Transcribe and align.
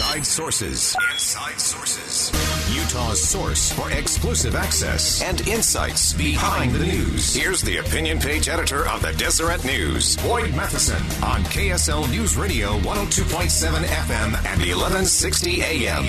Inside 0.00 0.24
Sources. 0.24 0.96
Inside 1.12 1.60
Sources. 1.60 2.32
Utah's 2.74 3.22
source 3.22 3.70
for 3.70 3.90
exclusive 3.90 4.54
access 4.54 5.20
and 5.20 5.46
insights 5.46 6.14
behind 6.14 6.72
the 6.72 6.86
news. 6.86 7.34
Here's 7.34 7.60
the 7.60 7.76
opinion 7.76 8.18
page 8.18 8.48
editor 8.48 8.88
of 8.88 9.02
the 9.02 9.12
Deseret 9.12 9.62
News, 9.62 10.16
Boyd 10.16 10.54
Matheson, 10.56 11.02
on 11.22 11.42
KSL 11.42 12.10
News 12.10 12.34
Radio 12.38 12.78
102.7 12.78 13.82
FM 13.84 14.28
and 14.46 14.60
1160 14.62 15.60
AM. 15.60 16.04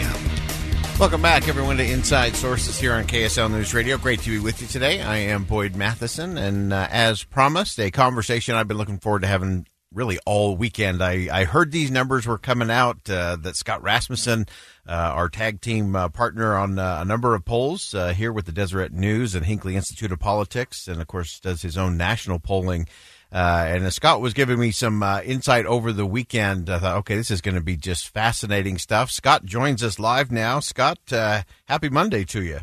Welcome 0.98 1.21
back, 1.21 1.49
everyone, 1.49 1.76
to 1.76 1.84
Inside 1.84 2.37
Sources 2.37 2.79
here 2.79 2.93
on 2.93 3.03
KSL 3.03 3.51
News 3.51 3.73
Radio. 3.73 3.98
Great 3.98 4.21
to 4.21 4.29
be 4.29 4.39
with 4.39 4.62
you 4.62 4.67
today. 4.70 5.01
I 5.01 5.17
am 5.17 5.43
Boyd 5.43 5.76
Matheson, 5.76 6.37
and 6.37 6.71
uh, 6.71 6.87
as 6.89 7.26
promised, 7.26 7.77
a 7.77 7.91
conversation 7.91 8.55
I've 8.55 8.70
been 8.70 8.77
looking 8.77 8.99
forward 8.99 9.23
to 9.23 9.27
having 9.27 9.65
really 9.93 10.17
all 10.25 10.55
weekend. 10.55 11.01
I, 11.01 11.27
I 11.31 11.43
heard 11.43 11.71
these 11.71 11.91
numbers 11.91 12.25
were 12.25 12.37
coming 12.37 12.71
out 12.71 13.09
uh, 13.09 13.35
that 13.37 13.55
Scott 13.55 13.83
Rasmussen, 13.83 14.47
uh, 14.87 14.91
our 14.91 15.29
tag 15.29 15.61
team 15.61 15.95
uh, 15.95 16.09
partner 16.09 16.55
on 16.55 16.79
uh, 16.79 16.99
a 17.01 17.05
number 17.05 17.35
of 17.35 17.45
polls 17.45 17.93
uh, 17.93 18.13
here 18.13 18.31
with 18.31 18.45
the 18.45 18.51
Deseret 18.51 18.93
News 18.93 19.35
and 19.35 19.45
Hinckley 19.45 19.75
Institute 19.75 20.11
of 20.11 20.20
Politics, 20.20 20.87
and 20.87 21.01
of 21.01 21.07
course 21.07 21.39
does 21.39 21.61
his 21.61 21.77
own 21.77 21.98
national 21.98 22.39
polling. 22.39 22.87
Uh, 23.33 23.65
and 23.67 23.93
Scott 23.93 24.20
was 24.20 24.33
giving 24.33 24.59
me 24.59 24.71
some 24.71 25.01
insight 25.23 25.65
over 25.65 25.93
the 25.93 26.05
weekend. 26.05 26.70
I 26.70 26.79
thought, 26.79 26.98
okay, 26.98 27.15
this 27.15 27.31
is 27.31 27.39
going 27.39 27.55
to 27.55 27.61
be 27.61 27.77
just 27.77 28.09
fascinating 28.09 28.77
stuff. 28.77 29.09
Scott 29.09 29.45
joins 29.45 29.83
us 29.83 29.99
live 29.99 30.31
now. 30.31 30.59
Scott, 30.59 30.99
happy 31.09 31.89
Monday 31.89 32.26
to 32.26 32.43
you. 32.43 32.59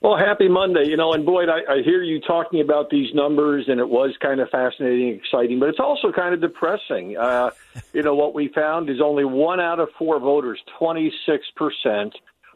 Well, 0.00 0.16
happy 0.16 0.48
Monday. 0.48 0.86
You 0.86 0.96
know, 0.96 1.12
and 1.12 1.26
Boyd, 1.26 1.48
I, 1.48 1.72
I 1.72 1.82
hear 1.82 2.02
you 2.02 2.20
talking 2.20 2.60
about 2.60 2.90
these 2.90 3.12
numbers, 3.14 3.64
and 3.68 3.80
it 3.80 3.88
was 3.88 4.14
kind 4.20 4.40
of 4.40 4.48
fascinating, 4.50 5.08
exciting, 5.08 5.58
but 5.58 5.68
it's 5.68 5.80
also 5.80 6.12
kind 6.12 6.34
of 6.34 6.40
depressing. 6.40 7.16
Uh, 7.16 7.50
you 7.92 8.02
know, 8.02 8.14
what 8.14 8.34
we 8.34 8.48
found 8.48 8.88
is 8.90 9.00
only 9.02 9.24
one 9.24 9.60
out 9.60 9.80
of 9.80 9.88
four 9.98 10.20
voters, 10.20 10.60
26%, 10.80 12.12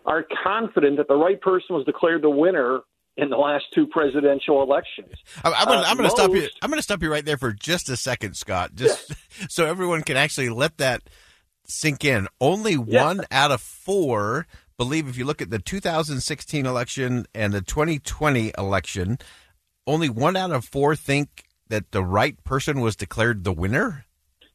are 0.06 0.24
confident 0.44 0.96
that 0.96 1.08
the 1.08 1.16
right 1.16 1.40
person 1.40 1.74
was 1.74 1.84
declared 1.84 2.22
the 2.22 2.30
winner 2.30 2.80
in 3.16 3.28
the 3.28 3.36
last 3.36 3.64
two 3.74 3.86
presidential 3.86 4.62
elections. 4.62 5.12
I'm, 5.44 5.52
I'm 5.54 5.96
going 5.96 6.08
to 6.08 6.10
stop 6.10 6.30
you. 6.30 6.48
I'm 6.62 6.70
going 6.70 6.78
to 6.78 6.82
stop 6.82 7.02
you 7.02 7.10
right 7.10 7.24
there 7.24 7.36
for 7.36 7.52
just 7.52 7.88
a 7.88 7.96
second, 7.96 8.36
Scott, 8.36 8.74
just 8.74 9.10
yeah. 9.10 9.46
so 9.48 9.66
everyone 9.66 10.02
can 10.02 10.16
actually 10.16 10.48
let 10.48 10.78
that 10.78 11.02
sink 11.64 12.04
in. 12.04 12.26
Only 12.40 12.72
yeah. 12.72 13.04
one 13.04 13.24
out 13.30 13.50
of 13.50 13.60
four 13.60 14.46
believe 14.82 15.06
if 15.06 15.16
you 15.16 15.24
look 15.24 15.40
at 15.40 15.50
the 15.50 15.60
2016 15.60 16.66
election 16.66 17.24
and 17.36 17.52
the 17.52 17.60
2020 17.60 18.50
election, 18.58 19.16
only 19.86 20.08
one 20.08 20.36
out 20.36 20.50
of 20.50 20.64
four 20.64 20.96
think 20.96 21.44
that 21.68 21.92
the 21.92 22.02
right 22.02 22.42
person 22.42 22.80
was 22.80 22.96
declared 22.96 23.44
the 23.44 23.52
winner? 23.52 24.04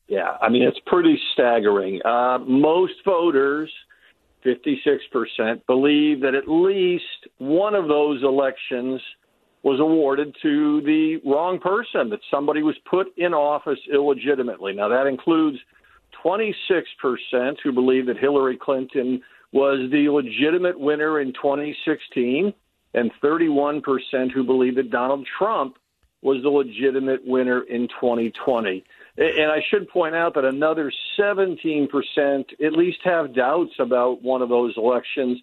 Yeah, 0.10 0.36
I 0.42 0.50
mean, 0.50 0.64
it's 0.64 0.80
pretty 0.86 1.18
staggering. 1.32 2.02
Uh, 2.04 2.40
most 2.40 2.96
voters, 3.06 3.72
56%, 4.46 5.66
believe 5.66 6.20
that 6.20 6.36
at 6.36 6.50
least 6.50 7.28
one 7.38 7.74
of 7.74 7.88
those 7.88 8.22
elections 8.22 9.00
was 9.64 9.80
awarded 9.80 10.36
to 10.42 10.82
the 10.82 11.22
wrong 11.26 11.58
person, 11.58 12.10
that 12.10 12.20
somebody 12.30 12.64
was 12.64 12.76
put 12.90 13.18
in 13.18 13.34
office 13.34 13.80
illegitimately. 13.90 14.74
Now, 14.74 14.90
that 14.90 15.08
includes 15.08 15.58
26% 16.22 16.54
who 17.64 17.72
believe 17.72 18.08
that 18.08 18.18
Hillary 18.18 18.58
Clinton 18.58 19.22
was 19.52 19.90
the 19.92 20.10
legitimate 20.10 20.80
winner 20.80 21.20
in 21.20 21.34
2016, 21.34 22.54
and 22.94 23.12
31% 23.24 24.32
who 24.32 24.44
believe 24.44 24.76
that 24.76 24.92
Donald 24.92 25.28
Trump 25.38 25.78
was 26.22 26.42
the 26.42 26.50
legitimate 26.50 27.22
winner 27.26 27.62
in 27.62 27.88
2020. 27.88 28.84
And 29.18 29.52
I 29.52 29.62
should 29.70 29.88
point 29.90 30.16
out 30.16 30.34
that 30.36 30.46
another 30.46 30.92
17% 31.18 31.88
at 32.66 32.74
least 32.74 33.00
have 33.04 33.36
doubts 33.36 33.74
about 33.80 34.22
one 34.22 34.42
of 34.42 34.50
those 34.50 34.74
elections. 34.78 35.40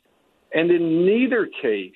And 0.52 0.70
in 0.70 1.06
neither 1.06 1.48
case 1.62 1.92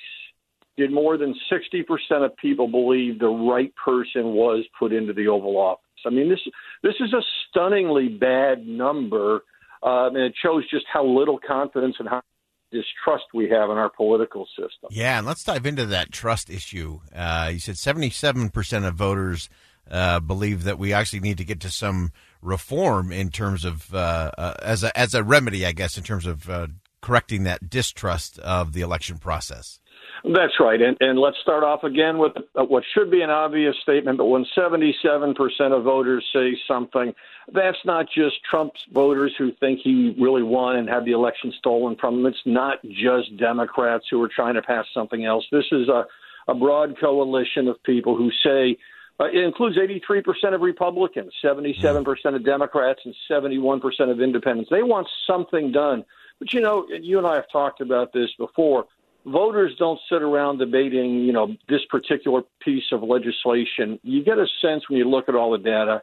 did 0.76 0.92
more 0.92 1.16
than 1.16 1.34
60% 1.52 2.24
of 2.24 2.36
people 2.36 2.68
believe 2.68 3.18
the 3.18 3.26
right 3.26 3.72
person 3.74 4.26
was 4.26 4.64
put 4.78 4.92
into 4.92 5.12
the 5.12 5.26
Oval 5.26 5.56
Office. 5.56 5.82
I 6.06 6.10
mean, 6.10 6.28
this, 6.28 6.40
this 6.82 6.94
is 7.00 7.12
a 7.12 7.22
stunningly 7.48 8.08
bad 8.08 8.66
number 8.66 9.42
um, 9.82 10.16
and 10.16 10.24
it 10.24 10.34
shows 10.42 10.68
just 10.70 10.86
how 10.92 11.04
little 11.04 11.38
confidence 11.38 11.96
and 11.98 12.08
how 12.08 12.22
distrust 12.70 13.24
we 13.32 13.48
have 13.48 13.70
in 13.70 13.78
our 13.78 13.90
political 13.90 14.46
system. 14.46 14.90
Yeah, 14.90 15.18
and 15.18 15.26
let's 15.26 15.44
dive 15.44 15.66
into 15.66 15.86
that 15.86 16.12
trust 16.12 16.50
issue. 16.50 17.00
Uh, 17.14 17.50
you 17.52 17.58
said 17.58 17.76
77% 17.76 18.86
of 18.86 18.94
voters 18.94 19.48
uh, 19.90 20.20
believe 20.20 20.64
that 20.64 20.78
we 20.78 20.92
actually 20.92 21.20
need 21.20 21.38
to 21.38 21.44
get 21.44 21.60
to 21.60 21.70
some 21.70 22.12
reform 22.42 23.10
in 23.10 23.30
terms 23.30 23.64
of 23.64 23.92
uh, 23.92 24.30
uh 24.38 24.54
as 24.62 24.84
a 24.84 24.96
as 24.96 25.12
a 25.12 25.24
remedy, 25.24 25.66
I 25.66 25.72
guess, 25.72 25.96
in 25.96 26.04
terms 26.04 26.26
of 26.26 26.48
uh, 26.48 26.68
correcting 27.00 27.44
that 27.44 27.70
distrust 27.70 28.38
of 28.40 28.72
the 28.72 28.82
election 28.82 29.18
process. 29.18 29.80
That's 30.24 30.58
right. 30.58 30.80
And, 30.80 30.96
and 31.00 31.18
let's 31.18 31.38
start 31.38 31.62
off 31.62 31.84
again 31.84 32.18
with 32.18 32.32
what 32.54 32.82
should 32.94 33.10
be 33.10 33.22
an 33.22 33.30
obvious 33.30 33.76
statement, 33.82 34.18
but 34.18 34.26
when 34.26 34.44
77% 34.56 35.36
of 35.72 35.84
voters 35.84 36.24
say 36.32 36.56
something, 36.66 37.14
that's 37.52 37.78
not 37.84 38.06
just 38.14 38.36
Trump's 38.48 38.84
voters 38.92 39.32
who 39.38 39.52
think 39.52 39.80
he 39.82 40.16
really 40.20 40.42
won 40.42 40.76
and 40.76 40.88
had 40.88 41.04
the 41.04 41.12
election 41.12 41.52
stolen 41.58 41.96
from 41.96 42.18
him. 42.18 42.26
It's 42.26 42.38
not 42.44 42.78
just 42.84 43.36
Democrats 43.36 44.06
who 44.10 44.22
are 44.22 44.28
trying 44.28 44.54
to 44.54 44.62
pass 44.62 44.86
something 44.92 45.24
else. 45.24 45.46
This 45.52 45.66
is 45.70 45.88
a, 45.88 46.06
a 46.48 46.54
broad 46.54 46.98
coalition 46.98 47.68
of 47.68 47.82
people 47.84 48.16
who 48.16 48.30
say, 48.42 48.76
uh, 49.20 49.26
it 49.26 49.42
includes 49.42 49.76
83% 49.76 50.54
of 50.54 50.60
Republicans, 50.60 51.32
77% 51.42 52.06
of 52.34 52.44
Democrats, 52.44 53.00
and 53.04 53.14
71% 53.30 53.82
of 54.10 54.20
independents. 54.20 54.70
They 54.70 54.82
want 54.82 55.08
something 55.26 55.72
done. 55.72 56.04
But, 56.38 56.52
you 56.52 56.60
know, 56.60 56.86
you 56.88 57.18
and 57.18 57.26
I 57.26 57.34
have 57.34 57.50
talked 57.50 57.80
about 57.80 58.12
this 58.12 58.30
before 58.38 58.86
voters 59.30 59.72
don't 59.78 59.98
sit 60.10 60.22
around 60.22 60.58
debating, 60.58 61.20
you 61.20 61.32
know, 61.32 61.56
this 61.68 61.80
particular 61.90 62.42
piece 62.60 62.84
of 62.92 63.02
legislation. 63.02 63.98
You 64.02 64.24
get 64.24 64.38
a 64.38 64.46
sense 64.60 64.88
when 64.88 64.98
you 64.98 65.08
look 65.08 65.28
at 65.28 65.34
all 65.34 65.52
the 65.52 65.58
data. 65.58 66.02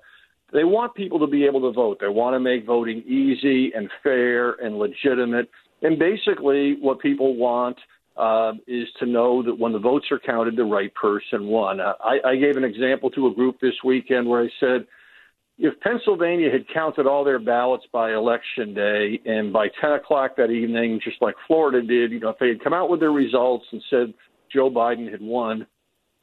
They 0.54 0.64
want 0.64 0.96
people 0.96 1.20
to 1.20 1.28
be 1.28 1.46
able 1.46 1.62
to 1.62 1.72
vote. 1.72 1.98
They 2.00 2.08
want 2.08 2.36
to 2.36 2.40
make 2.40 2.66
voting 2.66 3.00
easy 3.02 3.74
and 3.74 3.90
fair 4.04 4.52
and 4.54 4.78
legitimate. 4.78 5.50
And 5.82 6.00
basically, 6.00 6.78
what 6.80 7.00
people 7.00 7.36
want 7.36 7.78
uh, 8.16 8.54
is 8.68 8.88
to 9.00 9.06
know 9.06 9.44
that 9.44 9.60
when 9.60 9.74
the 9.74 9.80
votes 9.80 10.06
are 10.12 10.20
counted, 10.20 10.56
the 10.56 10.64
right 10.64 10.94
person 10.94 11.48
won. 11.48 11.80
Uh, 11.80 11.94
I, 12.02 12.20
I 12.26 12.36
gave 12.38 12.56
an 12.56 12.64
example 12.64 13.10
to 13.12 13.28
a 13.28 13.34
group 13.34 13.60
this 13.60 13.74
weekend 13.84 14.28
where 14.28 14.44
I 14.44 14.50
said, 14.60 14.88
if 15.58 15.80
Pennsylvania 15.80 16.52
had 16.52 16.66
counted 16.74 17.08
all 17.08 17.24
their 17.24 17.40
ballots 17.40 17.86
by 17.92 18.14
election 18.14 18.74
day 18.74 19.20
and 19.26 19.54
by 19.54 19.68
10 19.80 19.94
o'clock 19.94 20.36
that 20.38 20.52
evening, 20.52 21.00
just 21.04 21.22
like 21.22 21.36
Florida 21.48 21.82
did, 21.82 22.12
you 22.12 22.20
know, 22.20 22.30
if 22.30 22.40
they 22.40 22.50
had 22.50 22.64
come 22.64 22.74
out 22.74 22.90
with 22.90 23.00
their 23.00 23.12
results 23.12 23.66
and 23.72 23.82
said 23.90 24.14
Joe 24.52 24.70
Biden 24.70 25.10
had 25.10 25.22
won, 25.22 25.66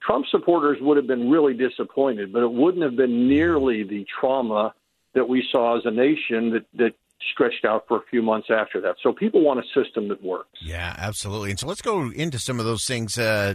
Trump 0.04 0.26
supporters 0.30 0.78
would 0.80 0.96
have 0.96 1.06
been 1.06 1.30
really 1.30 1.54
disappointed, 1.54 2.32
but 2.32 2.42
it 2.42 2.52
wouldn't 2.52 2.82
have 2.82 2.96
been 2.96 3.28
nearly 3.28 3.84
the 3.84 4.04
trauma 4.20 4.74
that 5.14 5.28
we 5.28 5.46
saw 5.50 5.78
as 5.78 5.82
a 5.86 5.90
nation 5.90 6.50
that, 6.50 6.64
that 6.74 6.92
stretched 7.32 7.64
out 7.64 7.84
for 7.86 7.98
a 7.98 8.02
few 8.10 8.22
months 8.22 8.48
after 8.50 8.80
that. 8.80 8.96
So 9.02 9.12
people 9.12 9.42
want 9.42 9.60
a 9.60 9.62
system 9.74 10.08
that 10.08 10.22
works. 10.22 10.58
Yeah, 10.60 10.94
absolutely. 10.98 11.50
And 11.50 11.58
so 11.58 11.66
let's 11.66 11.82
go 11.82 12.10
into 12.10 12.38
some 12.38 12.58
of 12.58 12.64
those 12.64 12.84
things. 12.84 13.18
Uh, 13.18 13.54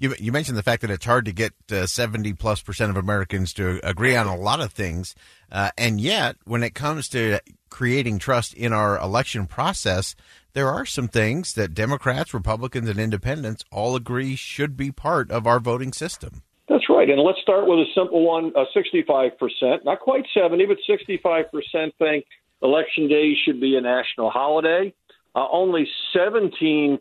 you, 0.00 0.14
you, 0.18 0.32
mentioned 0.32 0.58
the 0.58 0.62
fact 0.62 0.82
that 0.82 0.90
it's 0.90 1.04
hard 1.04 1.24
to 1.26 1.32
get 1.32 1.52
uh, 1.70 1.86
70 1.86 2.32
plus 2.34 2.60
percent 2.60 2.90
of 2.90 2.96
Americans 2.96 3.52
to 3.54 3.80
agree 3.86 4.16
on 4.16 4.26
a 4.26 4.36
lot 4.36 4.60
of 4.60 4.72
things. 4.72 5.14
Uh, 5.50 5.70
and 5.76 6.00
yet, 6.00 6.36
when 6.44 6.62
it 6.62 6.74
comes 6.74 7.08
to 7.08 7.38
creating 7.70 8.18
trust 8.18 8.54
in 8.54 8.72
our 8.72 8.98
election 8.98 9.46
process, 9.46 10.14
there 10.52 10.68
are 10.68 10.84
some 10.84 11.08
things 11.08 11.54
that 11.54 11.74
Democrats, 11.74 12.34
Republicans, 12.34 12.88
and 12.88 12.98
independents 12.98 13.64
all 13.70 13.96
agree 13.96 14.36
should 14.36 14.76
be 14.76 14.90
part 14.90 15.30
of 15.30 15.46
our 15.46 15.60
voting 15.60 15.92
system. 15.92 16.42
That's 16.68 16.88
right. 16.88 17.08
And 17.08 17.20
let's 17.20 17.40
start 17.42 17.66
with 17.66 17.80
a 17.80 17.86
simple 17.94 18.24
one 18.24 18.52
uh, 18.56 18.64
65%, 18.74 19.84
not 19.84 20.00
quite 20.00 20.24
70, 20.34 20.66
but 20.66 20.78
65% 20.88 21.92
think 21.98 22.24
Election 22.62 23.08
day 23.08 23.34
should 23.44 23.60
be 23.60 23.76
a 23.76 23.80
national 23.80 24.30
holiday. 24.30 24.94
Uh, 25.34 25.46
only 25.50 25.88
17% 26.14 26.98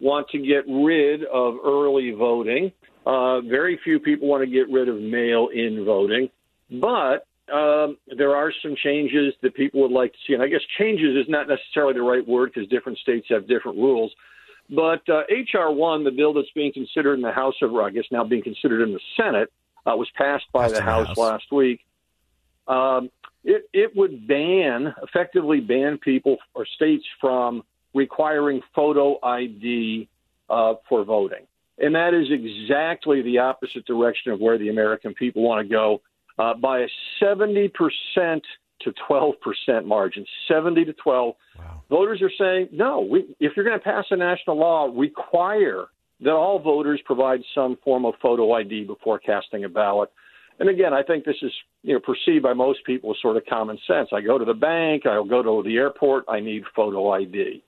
want 0.00 0.28
to 0.28 0.38
get 0.38 0.64
rid 0.68 1.24
of 1.24 1.54
early 1.64 2.12
voting. 2.12 2.72
Uh, 3.06 3.40
very 3.40 3.78
few 3.82 3.98
people 3.98 4.28
want 4.28 4.42
to 4.42 4.50
get 4.50 4.70
rid 4.70 4.88
of 4.88 5.00
mail 5.00 5.48
in 5.52 5.84
voting. 5.84 6.28
But 6.70 7.26
um, 7.52 7.98
there 8.16 8.34
are 8.36 8.52
some 8.62 8.74
changes 8.82 9.34
that 9.42 9.54
people 9.54 9.82
would 9.82 9.90
like 9.90 10.12
to 10.12 10.18
see, 10.26 10.34
and 10.34 10.42
I 10.42 10.48
guess 10.48 10.60
changes 10.78 11.16
is 11.16 11.28
not 11.28 11.48
necessarily 11.48 11.94
the 11.94 12.02
right 12.02 12.26
word 12.26 12.52
because 12.54 12.68
different 12.68 12.98
states 12.98 13.26
have 13.30 13.46
different 13.46 13.78
rules. 13.78 14.12
But 14.70 15.02
uh, 15.08 15.22
HR 15.28 15.70
one, 15.70 16.04
the 16.04 16.10
bill 16.10 16.32
that's 16.32 16.50
being 16.54 16.72
considered 16.72 17.14
in 17.14 17.20
the 17.20 17.32
House 17.32 17.54
of, 17.60 17.74
I 17.76 17.90
guess 17.90 18.04
now 18.10 18.24
being 18.24 18.42
considered 18.42 18.82
in 18.82 18.94
the 18.94 19.00
Senate, 19.16 19.52
uh, 19.86 19.94
was 19.96 20.08
passed 20.16 20.46
by 20.52 20.68
the 20.68 20.80
House, 20.80 21.08
House, 21.08 21.18
last 21.18 21.52
week. 21.52 21.80
Um, 22.66 23.10
it, 23.44 23.68
it 23.72 23.94
would 23.94 24.26
ban, 24.26 24.94
effectively 25.02 25.60
ban 25.60 25.98
people 25.98 26.38
or 26.54 26.66
states 26.66 27.04
from 27.20 27.62
requiring 27.94 28.60
photo 28.74 29.18
ID 29.24 30.08
uh, 30.50 30.74
for 30.88 31.04
voting. 31.04 31.46
And 31.78 31.94
that 31.94 32.14
is 32.14 32.28
exactly 32.30 33.22
the 33.22 33.38
opposite 33.38 33.84
direction 33.84 34.32
of 34.32 34.40
where 34.40 34.58
the 34.58 34.68
American 34.68 35.14
people 35.14 35.42
want 35.42 35.66
to 35.66 35.72
go 35.72 36.00
uh, 36.38 36.54
by 36.54 36.80
a 36.80 36.88
70% 37.22 37.70
to 38.80 38.92
12% 39.10 39.84
margin, 39.84 40.26
70 40.48 40.84
to 40.84 40.92
12. 40.92 41.34
Wow. 41.58 41.82
Voters 41.90 42.22
are 42.22 42.30
saying, 42.38 42.68
no, 42.72 43.00
we, 43.00 43.34
if 43.40 43.52
you're 43.56 43.64
going 43.64 43.78
to 43.78 43.84
pass 43.84 44.04
a 44.10 44.16
national 44.16 44.58
law, 44.58 44.92
require 44.94 45.86
that 46.20 46.32
all 46.32 46.58
voters 46.58 47.00
provide 47.04 47.40
some 47.54 47.76
form 47.84 48.04
of 48.04 48.14
photo 48.22 48.52
ID 48.52 48.84
before 48.84 49.18
casting 49.18 49.64
a 49.64 49.68
ballot. 49.68 50.10
And 50.60 50.68
again, 50.68 50.92
I 50.92 51.02
think 51.02 51.24
this 51.24 51.36
is 51.42 51.52
you 51.82 51.94
know 51.94 52.00
perceived 52.00 52.42
by 52.42 52.52
most 52.52 52.80
people 52.84 53.10
as 53.10 53.16
sort 53.20 53.36
of 53.36 53.44
common 53.46 53.78
sense. 53.86 54.08
I 54.12 54.20
go 54.20 54.38
to 54.38 54.44
the 54.44 54.54
bank, 54.54 55.06
I'll 55.06 55.24
go 55.24 55.42
to 55.42 55.68
the 55.68 55.76
airport, 55.76 56.24
I 56.28 56.40
need 56.40 56.62
photo 56.74 57.10
ID. 57.10 57.62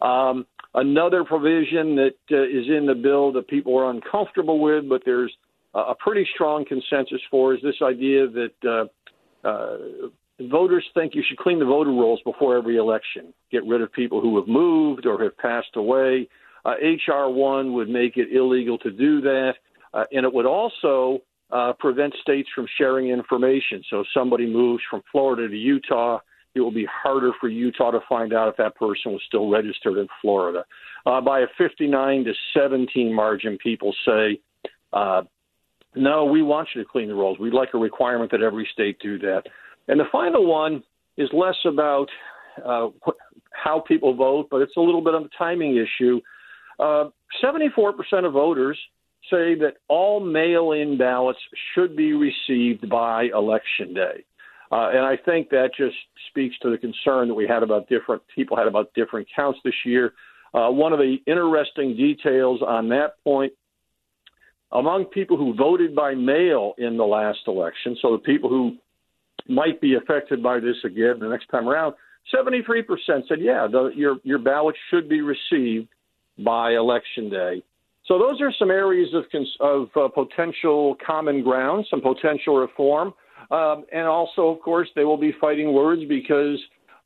Um, 0.00 0.46
another 0.74 1.24
provision 1.24 1.96
that 1.96 2.16
uh, 2.32 2.42
is 2.42 2.66
in 2.68 2.86
the 2.86 2.94
bill 2.94 3.32
that 3.32 3.48
people 3.48 3.78
are 3.78 3.90
uncomfortable 3.90 4.60
with, 4.60 4.88
but 4.88 5.02
there's 5.04 5.32
a 5.74 5.94
pretty 5.98 6.26
strong 6.34 6.64
consensus 6.64 7.20
for 7.30 7.54
is 7.54 7.60
this 7.62 7.74
idea 7.82 8.28
that 8.28 8.88
uh, 9.44 9.46
uh, 9.46 9.76
voters 10.40 10.84
think 10.94 11.14
you 11.14 11.22
should 11.28 11.38
clean 11.38 11.58
the 11.58 11.64
voter 11.64 11.90
rolls 11.90 12.20
before 12.24 12.56
every 12.56 12.76
election, 12.76 13.34
get 13.50 13.64
rid 13.64 13.82
of 13.82 13.92
people 13.92 14.20
who 14.20 14.36
have 14.38 14.46
moved 14.48 15.06
or 15.06 15.22
have 15.22 15.36
passed 15.36 15.74
away. 15.74 16.28
Uh, 16.64 16.74
HR 16.80 17.28
1 17.28 17.72
would 17.74 17.88
make 17.88 18.16
it 18.16 18.28
illegal 18.32 18.78
to 18.78 18.90
do 18.90 19.20
that, 19.20 19.54
uh, 19.92 20.04
and 20.12 20.24
it 20.24 20.32
would 20.32 20.46
also 20.46 21.20
uh, 21.50 21.72
prevent 21.78 22.14
states 22.20 22.48
from 22.54 22.66
sharing 22.78 23.08
information. 23.08 23.82
So 23.90 24.00
if 24.00 24.06
somebody 24.14 24.46
moves 24.46 24.82
from 24.90 25.02
Florida 25.12 25.48
to 25.48 25.56
Utah, 25.56 26.18
it 26.54 26.60
will 26.60 26.72
be 26.72 26.86
harder 26.90 27.32
for 27.40 27.48
Utah 27.48 27.90
to 27.90 28.00
find 28.08 28.32
out 28.32 28.48
if 28.48 28.56
that 28.56 28.76
person 28.76 29.12
was 29.12 29.20
still 29.26 29.50
registered 29.50 29.98
in 29.98 30.06
Florida. 30.22 30.64
Uh, 31.04 31.20
by 31.20 31.40
a 31.40 31.46
59 31.58 32.24
to 32.24 32.32
17 32.54 33.12
margin, 33.12 33.58
people 33.58 33.94
say 34.06 34.40
uh, 34.92 35.22
no, 35.96 36.24
we 36.24 36.42
want 36.42 36.68
you 36.74 36.82
to 36.82 36.88
clean 36.88 37.08
the 37.08 37.14
rolls. 37.14 37.38
We'd 37.38 37.54
like 37.54 37.70
a 37.74 37.78
requirement 37.78 38.30
that 38.32 38.42
every 38.42 38.68
state 38.72 38.98
do 39.00 39.18
that. 39.18 39.42
And 39.88 40.00
the 40.00 40.04
final 40.10 40.46
one 40.46 40.82
is 41.16 41.28
less 41.32 41.56
about 41.64 42.06
uh, 42.64 42.88
how 43.50 43.80
people 43.86 44.14
vote, 44.14 44.48
but 44.50 44.60
it's 44.60 44.76
a 44.76 44.80
little 44.80 45.02
bit 45.02 45.14
of 45.14 45.22
a 45.22 45.28
timing 45.36 45.76
issue. 45.76 46.20
Uh, 46.80 47.10
74% 47.42 47.92
of 48.24 48.32
voters 48.32 48.78
say 49.30 49.54
that 49.56 49.74
all 49.88 50.20
mail 50.20 50.72
in 50.72 50.98
ballots 50.98 51.38
should 51.74 51.96
be 51.96 52.12
received 52.12 52.88
by 52.88 53.24
election 53.34 53.94
day. 53.94 54.24
Uh, 54.70 54.90
and 54.90 55.00
I 55.00 55.16
think 55.16 55.50
that 55.50 55.70
just 55.76 55.96
speaks 56.30 56.56
to 56.62 56.70
the 56.70 56.78
concern 56.78 57.28
that 57.28 57.34
we 57.34 57.46
had 57.46 57.62
about 57.62 57.88
different 57.88 58.22
people 58.34 58.56
had 58.56 58.66
about 58.66 58.92
different 58.94 59.28
counts 59.34 59.58
this 59.64 59.74
year. 59.84 60.14
Uh, 60.52 60.70
one 60.70 60.92
of 60.92 60.98
the 60.98 61.16
interesting 61.26 61.96
details 61.96 62.60
on 62.66 62.88
that 62.88 63.22
point 63.24 63.52
among 64.72 65.04
people 65.04 65.36
who 65.36 65.54
voted 65.54 65.94
by 65.94 66.14
mail 66.14 66.74
in 66.78 66.96
the 66.96 67.04
last 67.04 67.38
election, 67.46 67.96
so 68.02 68.12
the 68.12 68.18
people 68.18 68.50
who 68.50 68.76
might 69.48 69.80
be 69.80 69.94
affected 69.94 70.42
by 70.42 70.58
this 70.58 70.76
again 70.84 71.18
the 71.20 71.28
next 71.28 71.46
time 71.48 71.68
around, 71.68 71.94
73% 72.34 72.84
said, 73.28 73.38
yeah, 73.40 73.68
the, 73.70 73.92
your, 73.94 74.16
your 74.24 74.38
ballot 74.38 74.74
should 74.90 75.08
be 75.08 75.20
received 75.20 75.88
by 76.38 76.72
election 76.72 77.30
day. 77.30 77.62
So 78.06 78.18
those 78.18 78.40
are 78.40 78.52
some 78.58 78.70
areas 78.70 79.08
of, 79.14 79.24
of 79.60 79.88
uh, 79.96 80.08
potential 80.08 80.96
common 81.04 81.42
ground, 81.42 81.86
some 81.90 82.00
potential 82.00 82.56
reform. 82.56 83.14
Um, 83.50 83.84
and 83.92 84.06
also, 84.06 84.48
of 84.48 84.60
course, 84.60 84.88
they 84.94 85.04
will 85.04 85.16
be 85.16 85.32
fighting 85.40 85.72
words 85.72 86.02
because 86.08 86.58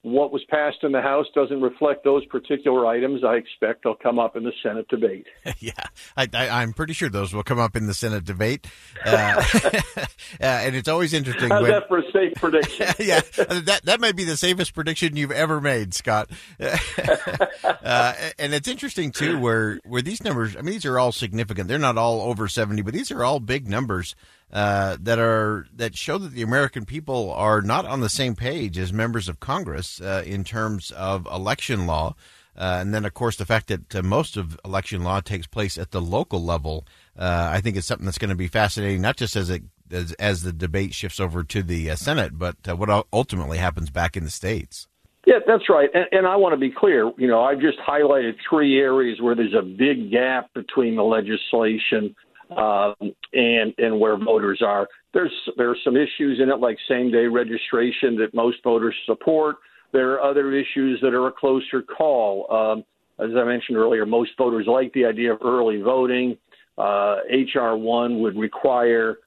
what 0.03 0.33
was 0.33 0.45
passed 0.49 0.79
in 0.83 0.93
the 0.93 1.01
House 1.01 1.27
doesn't 1.35 1.61
reflect 1.61 2.05
those 2.05 2.25
particular 2.27 2.87
items. 2.87 3.25
I 3.25 3.35
expect 3.35 3.83
they'll 3.83 3.97
come 3.97 4.19
up 4.19 4.37
in 4.37 4.45
the 4.45 4.53
Senate 4.63 4.87
debate. 4.89 5.27
yeah, 5.59 5.73
I, 6.17 6.63
am 6.63 6.73
pretty 6.73 6.93
sure 6.93 7.09
those 7.09 7.35
will 7.35 7.43
come 7.43 7.59
up 7.59 7.75
in 7.75 7.87
the 7.87 7.95
Senate 7.95 8.25
debate. 8.25 8.67
Uh, 9.05 9.43
uh, 9.65 10.07
and 10.41 10.77
it's 10.77 10.89
always 10.89 11.13
interesting. 11.13 11.51
How's 11.51 11.63
when, 11.63 11.73
that 11.73 11.89
for 11.89 11.99
a 11.99 12.13
safe 12.13 12.35
prediction? 12.37 12.87
yeah, 13.01 13.21
that 13.37 13.81
that 13.85 14.01
might 14.01 14.15
be 14.15 14.25
the 14.25 14.37
safest 14.37 14.73
prediction 14.73 15.17
you've 15.17 15.33
ever 15.33 15.61
made, 15.61 15.95
Scott. 15.95 16.31
uh, 16.61 18.15
and 18.39 18.55
it's 18.55 18.69
interesting 18.69 19.11
too, 19.11 19.39
where 19.41 19.81
where 19.85 20.03
these 20.03 20.23
numbers. 20.23 20.57
I 20.57 20.63
mean, 20.63 20.73
these 20.73 20.87
are 20.87 20.99
all 20.99 21.11
significant. 21.11 21.67
They're 21.69 21.79
not 21.79 21.99
all 21.99 22.23
over 22.23 22.47
seventy, 22.47 22.83
but 22.83 22.95
these 22.95 23.11
are 23.11 23.25
all 23.25 23.41
big 23.41 23.69
numbers 23.69 24.15
uh, 24.53 24.97
that 25.01 25.19
are 25.19 25.67
that 25.75 25.97
show 25.97 26.19
that 26.19 26.33
the 26.33 26.43
American 26.43 26.85
people 26.85 27.33
are 27.33 27.61
not 27.61 27.85
on 27.85 28.01
the 28.01 28.09
same 28.09 28.35
page 28.35 28.79
as 28.79 28.93
members 28.93 29.29
of 29.29 29.41
Congress 29.41 30.01
uh, 30.01 30.23
in 30.27 30.45
terms 30.45 30.91
of 30.93 31.27
election 31.27 31.87
law. 31.87 32.15
Uh, 32.57 32.79
and 32.81 32.93
then, 32.93 33.05
of 33.05 33.15
course, 33.15 33.37
the 33.37 33.47
fact 33.47 33.69
that 33.69 33.95
uh, 33.95 34.03
most 34.03 34.37
of 34.37 34.59
election 34.65 35.05
law 35.05 35.21
takes 35.21 35.47
place 35.47 35.79
at 35.79 35.93
the 35.93 36.01
local 36.01 36.43
level, 36.43 36.85
uh, 37.17 37.51
I 37.53 37.61
think 37.61 37.77
is 37.77 37.85
something 37.85 38.05
that's 38.05 38.19
going 38.19 38.31
to 38.31 38.37
be 38.37 38.49
fascinating, 38.49 39.01
not 39.01 39.17
just 39.17 39.37
as 39.37 39.49
it 39.49 39.63
as, 39.91 40.13
as 40.15 40.43
the 40.43 40.53
debate 40.53 40.93
shifts 40.93 41.21
over 41.21 41.45
to 41.45 41.63
the 41.63 41.91
uh, 41.91 41.97
Senate, 41.97 42.39
but 42.39 42.57
what 42.77 43.07
ultimately 43.13 43.59
happens 43.59 43.91
back 43.91 44.17
in 44.17 44.25
the 44.25 44.31
states. 44.31 44.89
Yeah, 45.27 45.41
that's 45.47 45.69
right. 45.69 45.91
And, 45.93 46.07
and 46.11 46.27
I 46.27 46.37
want 46.37 46.55
to 46.55 46.59
be 46.59 46.71
clear. 46.71 47.13
You 47.19 47.27
know, 47.27 47.43
I've 47.43 47.61
just 47.61 47.79
highlighted 47.87 48.37
three 48.49 48.79
areas 48.79 49.21
where 49.21 49.35
there's 49.35 49.55
a 49.55 49.63
big 49.63 50.11
gap 50.11 50.53
between 50.55 50.97
the 50.97 51.03
legislation 51.03 52.17
um, 52.57 52.95
and 53.33 53.75
and 53.79 53.99
where 53.99 54.17
voters 54.17 54.61
are. 54.65 54.89
There's 55.13 55.33
there 55.57 55.71
are 55.71 55.77
some 55.85 55.97
issues 55.97 56.41
in 56.41 56.49
it 56.49 56.61
like 56.61 56.77
same 56.89 57.11
day 57.11 57.27
registration 57.27 58.17
that 58.17 58.35
most 58.35 58.59
voters 58.65 58.95
support. 59.07 59.57
There 59.93 60.13
are 60.13 60.23
other 60.23 60.53
issues 60.53 61.01
that 61.03 61.15
are 61.15 61.29
a 61.29 61.33
closer 61.33 61.83
call. 61.83 62.47
Um, 62.53 62.85
as 63.25 63.35
I 63.37 63.45
mentioned 63.45 63.77
earlier, 63.77 64.07
most 64.07 64.31
voters 64.39 64.67
like 64.69 64.93
the 64.93 65.05
idea 65.05 65.33
of 65.33 65.41
early 65.45 65.81
voting. 65.81 66.37
Uh, 66.77 67.17
HR 67.29 67.75
one 67.77 68.21
would 68.21 68.39
require 68.39 69.19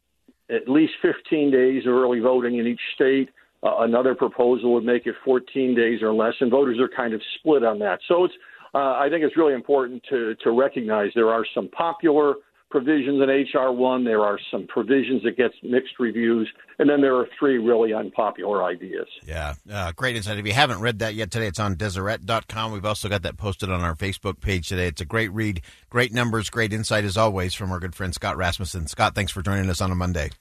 at 0.50 0.70
least 0.70 0.94
15 1.02 1.52
days 1.52 1.84
of 1.86 1.94
early 1.94 2.20
voting 2.20 2.60
in 2.60 2.68
each 2.68 2.80
state. 2.96 3.30
Uh, 3.64 3.80
another 3.80 4.16
proposal 4.16 4.74
would 4.74 4.86
make 4.86 5.06
it 5.06 5.16
14 5.26 5.76
days 5.76 6.02
or 6.02 6.14
less, 6.14 6.34
and 6.40 6.50
voters 6.50 6.80
are 6.80 6.90
kind 6.96 7.14
of 7.14 7.22
split 7.38 7.64
on 7.64 7.80
that. 7.80 8.00
So 8.08 8.24
it's 8.24 8.34
uh, 8.74 8.96
I 8.96 9.08
think 9.10 9.24
it's 9.24 9.36
really 9.36 9.54
important 9.54 10.02
to 10.10 10.36
to 10.44 10.52
recognize 10.52 11.12
there 11.14 11.30
are 11.30 11.46
some 11.54 11.68
popular 11.70 12.36
provisions 12.72 13.22
in 13.22 13.30
HR 13.60 13.72
one. 13.72 14.04
There 14.04 14.22
are 14.22 14.40
some 14.50 14.66
provisions 14.68 15.24
that 15.24 15.38
gets 15.38 15.54
mixed 15.62 16.00
reviews, 16.00 16.50
and 16.80 16.90
then 16.90 17.02
there 17.02 17.16
are 17.16 17.28
three 17.38 17.58
really 17.58 17.94
unpopular 17.94 18.64
ideas. 18.64 19.08
Yeah, 19.28 19.54
uh, 19.72 19.92
great 19.96 20.16
insight. 20.16 20.40
If 20.40 20.48
you 20.48 20.54
haven't 20.54 20.80
read 20.80 21.00
that 21.00 21.14
yet 21.14 21.30
today, 21.30 21.48
it's 21.48 21.60
on 21.60 21.76
Deseret.com. 21.76 22.72
We've 22.72 22.86
also 22.86 23.10
got 23.10 23.22
that 23.24 23.38
posted 23.38 23.70
on 23.70 23.82
our 23.82 23.96
Facebook 23.96 24.40
page 24.40 24.70
today. 24.70 24.88
It's 24.88 25.02
a 25.02 25.06
great 25.06 25.32
read, 25.32 25.62
great 25.90 26.14
numbers, 26.14 26.50
great 26.50 26.74
insight 26.74 27.04
as 27.04 27.18
always 27.18 27.54
from 27.54 27.72
our 27.72 27.80
good 27.80 27.94
friend 27.94 28.14
Scott 28.14 28.38
Rasmussen. 28.38 28.88
Scott, 28.88 29.14
thanks 29.14 29.32
for 29.32 29.42
joining 29.42 29.70
us 29.70 29.82
on 29.82 29.92
a 29.92 29.96
Monday. 29.96 30.32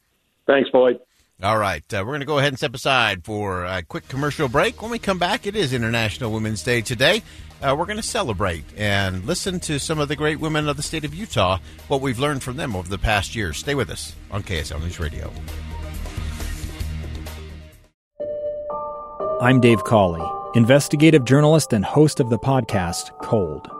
Thanks, 0.47 0.71
Boyd. 0.71 1.01
All 1.43 1.59
right, 1.59 1.83
uh, 1.95 1.99
we're 2.01 2.13
going 2.13 2.21
to 2.21 2.27
go 2.27 2.39
ahead 2.39 2.49
and 2.49 2.59
step 2.59 2.75
aside 2.75 3.25
for 3.25 3.65
a 3.65 3.83
quick 3.83 4.07
commercial 4.09 4.49
break. 4.49 4.83
When 4.83 4.91
we 4.91 4.99
come 4.99 5.19
back, 5.19 5.47
it 5.47 5.57
is 5.57 5.73
International 5.73 6.31
Women's 6.33 6.63
Day 6.63 6.83
today 6.83 7.23
uh, 7.63 7.75
we're 7.79 7.87
going 7.87 7.97
to 7.97 8.03
celebrate 8.03 8.65
and 8.77 9.25
listen 9.25 9.61
to 9.61 9.79
some 9.79 9.99
of 9.99 10.09
the 10.09 10.17
great 10.17 10.41
women 10.41 10.69
of 10.69 10.77
the 10.77 10.83
state 10.83 11.05
of 11.05 11.15
Utah, 11.15 11.59
what 11.89 12.01
we've 12.01 12.19
learned 12.19 12.43
from 12.43 12.57
them 12.57 12.75
over 12.75 12.89
the 12.89 12.99
past 12.99 13.35
year. 13.35 13.53
Stay 13.53 13.75
with 13.75 13.91
us 13.91 14.15
on 14.31 14.43
KSL 14.43 14.81
News 14.81 14.99
Radio. 14.99 15.31
I'm 19.41 19.61
Dave 19.61 19.85
Cawley, 19.85 20.27
investigative 20.55 21.25
journalist 21.25 21.73
and 21.73 21.85
host 21.85 22.21
of 22.21 22.29
the 22.29 22.39
podcast 22.39 23.11
Cold. 23.23 23.80